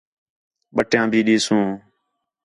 [0.75, 1.67] بٹیاں بھی ݙیسوں